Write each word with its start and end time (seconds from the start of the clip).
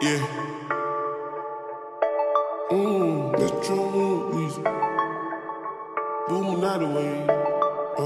Yeah. 0.00 0.18
Mmm, 2.70 3.36
that's 3.36 3.66
true. 3.66 4.30
Weezy. 4.32 4.62
Booming 6.28 6.64
out 6.64 6.78
the 6.80 6.86
way. 6.86 7.26
Uh. 7.98 8.04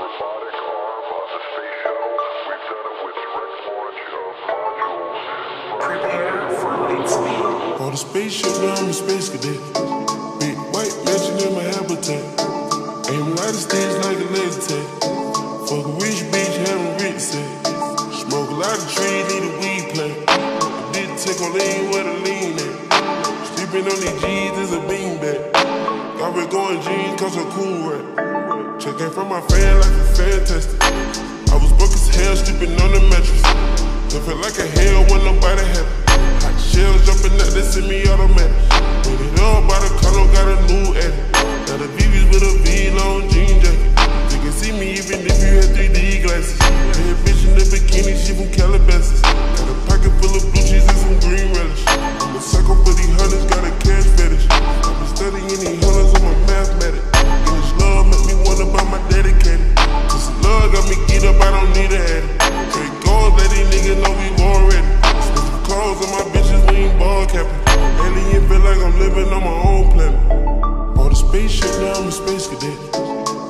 Robotic 0.00 0.56
arm 0.64 1.12
on 1.12 1.24
the 1.28 1.38
space 1.44 1.76
shuttle. 1.82 2.16
We've 2.48 2.64
done 2.64 2.86
it 2.88 2.96
with 3.04 3.16
direct 3.20 3.54
launch 3.68 4.00
of 4.08 4.24
modules. 4.56 5.80
Prepare 5.84 6.48
for 6.60 6.72
light 6.88 7.08
speed. 7.08 7.82
On 7.82 7.90
the 7.90 7.96
spaceship, 7.98 8.54
now 8.62 8.74
I'm 8.76 8.88
a 8.88 8.92
space 8.94 9.28
cadet. 9.28 9.97
On 23.88 24.00
these 24.00 24.20
G's 24.20 24.58
is 24.58 24.72
a 24.72 24.80
beanbag. 24.84 25.52
Got 26.18 26.36
me 26.36 26.46
going 26.46 26.80
jeans 26.82 27.20
cause 27.20 27.36
I'm 27.36 27.50
cool 27.52 27.88
rap. 27.88 28.80
Checking 28.80 29.10
from 29.10 29.28
my 29.28 29.40
fan 29.48 29.80
like 29.80 29.92
a 29.92 30.04
fantastic. 30.14 30.80
I 30.82 31.56
was 31.56 31.72
broke 31.72 31.92
as 31.96 32.08
hell, 32.14 32.36
sleeping 32.36 32.78
on 32.80 32.92
the 32.92 33.00
mattress. 33.08 33.42
It 34.14 34.22
feel 34.22 34.36
like 34.36 34.58
a 34.58 34.66
hell 34.76 35.04
when 35.10 35.24
nobody 35.24 35.62
it. 35.62 35.86
Hot 36.42 36.56
shells 36.60 37.04
jumping 37.06 37.40
out, 37.40 37.52
they 37.52 37.62
send 37.62 37.88
me 37.88 38.06
automatic. 38.08 38.67
I'm 71.64 72.06
a 72.06 72.12
space 72.12 72.46
cadet. 72.46 72.78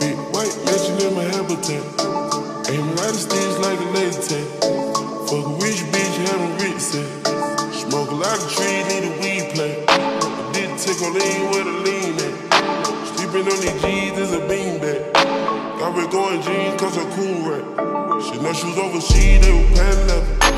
Big 0.00 0.16
white 0.32 0.56
mansion 0.64 0.96
in 1.04 1.14
my 1.14 1.24
habitat. 1.24 1.84
Aim 2.70 2.86
right 2.96 3.12
at 3.12 3.14
stage 3.14 3.58
like 3.60 3.78
a 3.78 3.88
laser 3.92 4.22
tag. 4.22 4.46
Fuck 5.28 5.44
a 5.44 5.52
rich 5.60 5.84
bitch, 5.92 6.16
having 6.28 6.56
rich 6.64 6.80
sex. 6.80 7.08
Smoke 7.76 8.10
a 8.10 8.14
lot 8.14 8.38
of 8.38 8.50
trees, 8.50 8.86
need 8.88 9.04
a 9.04 9.12
weed 9.20 9.52
plant. 9.52 9.78
Did 10.54 10.78
take 10.78 11.02
on 11.02 11.12
lean 11.12 11.50
where 11.50 11.64
the 11.64 11.76
lean 11.84 12.14
at. 12.24 12.34
Sleeping 13.16 13.52
on 13.52 13.60
these 13.60 13.82
G's 13.82 14.18
is 14.18 14.32
a 14.32 14.40
beanbag. 14.48 15.12
Got 15.78 15.96
me 15.96 16.06
going 16.10 16.40
jeans 16.40 16.80
cause 16.80 16.96
I'm 16.96 17.10
cool 17.12 17.50
rap. 17.50 18.22
She 18.22 18.40
know 18.40 18.52
she 18.54 18.66
was 18.66 18.78
overseas, 18.78 19.40
they 19.42 19.52
were 19.52 19.68
pan 19.76 20.08
leather. 20.08 20.49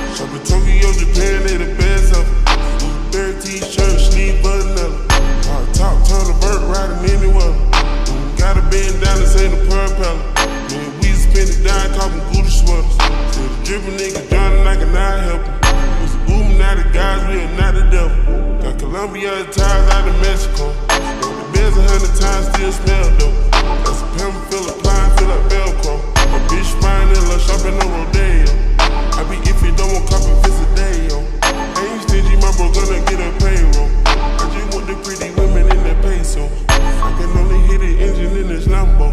Got 19.02 19.10
Colombia 19.10 19.44
ties 19.50 19.90
out 19.90 20.06
of 20.06 20.14
Mexico. 20.22 20.70
The 20.86 21.50
beds 21.50 21.74
a 21.74 21.82
hundred 21.90 22.14
times, 22.22 22.46
still 22.54 22.70
smell 22.70 23.10
dope. 23.18 23.34
That's 23.82 23.98
a 23.98 24.06
pimp, 24.14 24.30
feel 24.46 24.62
applying, 24.70 25.10
feel 25.18 25.26
like 25.26 25.42
Velcro. 25.50 25.98
A 26.30 26.38
bitch 26.46 26.70
fine 26.78 27.10
and 27.10 27.26
love 27.26 27.42
shopping 27.42 27.74
on 27.82 27.90
Rodeo. 27.98 28.46
I 28.78 29.26
be 29.26 29.42
if 29.42 29.58
you 29.58 29.74
don't 29.74 29.90
want 29.90 30.06
copy, 30.06 30.30
fix 30.46 30.54
a 30.54 30.68
day, 30.78 31.10
yo. 31.10 31.18
Ain't 31.18 31.98
stingy, 32.06 32.38
my 32.38 32.54
bro 32.54 32.70
gonna 32.70 33.02
get 33.10 33.18
a 33.18 33.34
payroll. 33.42 33.90
I 34.06 34.46
just 34.54 34.70
want 34.70 34.86
the 34.86 34.94
pretty 35.02 35.34
women 35.34 35.66
in 35.66 35.82
that 35.82 35.98
peso. 36.06 36.46
I 36.70 37.10
can 37.18 37.26
only 37.42 37.58
hit 37.66 37.82
the 37.82 37.98
engine 38.06 38.38
in 38.38 38.46
this 38.46 38.70
Lambo. 38.70 39.10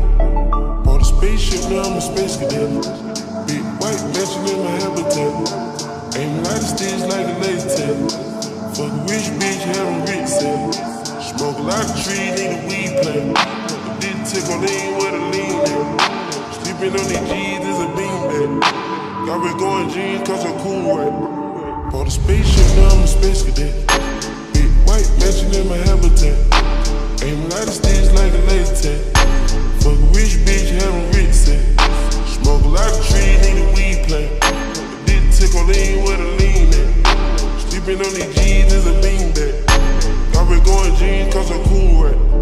Bought 0.85 1.01
a 1.01 1.05
spaceship, 1.05 1.65
now 1.65 1.89
I'm 1.89 1.97
a 1.97 2.01
space 2.01 2.37
cadet. 2.37 2.69
Big 3.49 3.65
white 3.81 3.97
mansion 4.13 4.53
in 4.53 4.61
my 4.61 4.69
habitat. 4.85 5.33
Aim 6.13 6.45
right 6.45 6.61
at 6.61 6.77
stage 6.77 7.01
like 7.09 7.25
a 7.25 7.39
laser 7.41 7.73
tag. 7.73 8.38
Fuck 8.79 8.93
a 8.93 9.01
rich 9.11 9.27
bitch, 9.43 9.59
having 9.75 9.99
rich 10.07 10.29
sex. 10.29 10.79
Smoke 11.35 11.57
a 11.57 11.63
lot 11.67 11.83
of 11.83 11.91
trees, 11.99 12.31
need 12.39 12.55
a 12.55 12.59
weed 12.63 12.91
plant. 13.03 13.35
Did 13.99 14.15
take 14.23 14.47
on 14.47 14.63
lean 14.63 14.95
where 14.95 15.11
the 15.11 15.19
lean 15.35 15.59
at. 15.67 15.99
Sleeping 16.55 16.95
on 16.95 17.03
these 17.11 17.27
G's 17.27 17.59
is 17.59 17.75
a 17.75 17.89
beanbag. 17.91 18.61
Got 19.27 19.43
me 19.43 19.51
going 19.59 19.89
jeans 19.89 20.25
cause 20.25 20.45
I'm 20.45 20.57
cool 20.63 20.95
rap. 20.95 21.91
Bought 21.91 22.07
a 22.07 22.11
spaceship, 22.11 22.63
now 22.77 22.95
I'm 22.95 23.03
a 23.03 23.07
space 23.07 23.43
cadet. 23.43 23.75
Big 24.53 24.71
white 24.87 25.11
mansion 25.19 25.51
in 25.59 25.67
my 25.67 25.75
habitat. 25.75 26.39
Aim 27.27 27.49
right 27.51 27.67
at 27.67 27.75
stage 27.75 28.09
like 28.15 28.31
a 28.31 28.41
laser 28.47 28.95
tag. 28.95 29.01
Fuck 29.83 29.99
a 29.99 30.07
rich 30.15 30.39
bitch, 30.47 30.71
having 30.79 31.11
rich 31.19 31.35
sex. 31.35 31.59
Smoke 32.31 32.63
a 32.63 32.67
lot 32.69 32.87
of 32.87 33.05
trees, 33.11 33.43
need 33.43 33.59
a 33.59 33.67
weed 33.75 34.07
plant. 34.07 34.31
Did 35.03 35.27
take 35.35 35.53
on 35.53 35.67
lean 35.67 36.01
where 36.05 36.15
the 36.15 36.38
Sleeping 37.89 38.05
on 38.05 38.13
these 38.13 38.35
G's 38.35 38.71
is 38.71 38.85
a 38.85 38.93
beanbag. 39.01 39.65
Got 40.31 40.47
me 40.47 40.59
going 40.63 40.95
jeans 40.97 41.33
cause 41.33 41.49
I'm 41.49 41.63
cool 41.63 42.03
rap. 42.03 42.38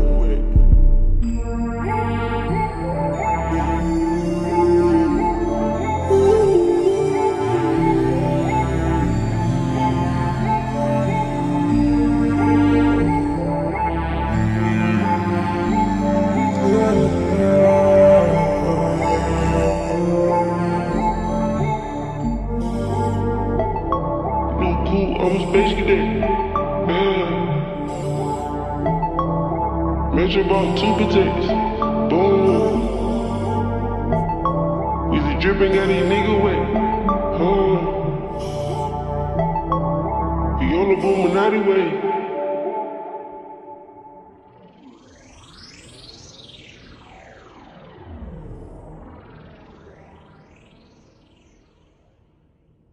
Cool, 24.90 25.20
I'm 25.22 25.36
a 25.36 25.40
space. 25.50 25.74
Yeah. 25.78 27.28
Measure 30.14 30.42
about 30.42 30.78
two 30.78 30.94
potatoes. 30.96 31.48
Boom. 32.10 32.76
Easy 35.14 35.34
dripping, 35.42 35.74
got 35.74 35.88
these 35.88 36.04
nigga 36.04 36.36
wet. 36.42 36.62
Huh. 37.38 37.76
We 40.60 40.66
on 40.74 40.88
the 40.90 40.96
Illuminati 41.06 41.60
way. 41.60 42.07